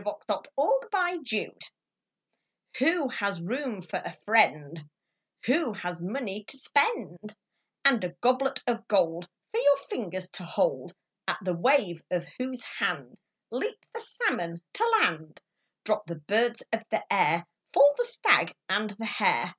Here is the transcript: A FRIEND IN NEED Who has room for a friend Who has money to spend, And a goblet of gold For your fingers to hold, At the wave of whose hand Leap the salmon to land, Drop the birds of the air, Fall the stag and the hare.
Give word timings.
A 0.00 0.02
FRIEND 0.02 1.30
IN 1.30 1.36
NEED 1.42 1.62
Who 2.78 3.08
has 3.08 3.42
room 3.42 3.82
for 3.82 4.00
a 4.02 4.14
friend 4.24 4.88
Who 5.44 5.74
has 5.74 6.00
money 6.00 6.42
to 6.44 6.56
spend, 6.56 7.36
And 7.84 8.02
a 8.02 8.14
goblet 8.22 8.62
of 8.66 8.88
gold 8.88 9.28
For 9.50 9.58
your 9.60 9.76
fingers 9.76 10.30
to 10.30 10.42
hold, 10.44 10.94
At 11.28 11.44
the 11.44 11.52
wave 11.52 12.02
of 12.10 12.24
whose 12.38 12.64
hand 12.64 13.18
Leap 13.50 13.84
the 13.92 14.00
salmon 14.00 14.62
to 14.72 14.88
land, 15.02 15.38
Drop 15.84 16.06
the 16.06 16.16
birds 16.16 16.62
of 16.72 16.82
the 16.88 17.04
air, 17.12 17.46
Fall 17.74 17.94
the 17.98 18.04
stag 18.04 18.54
and 18.70 18.88
the 18.88 19.04
hare. 19.04 19.54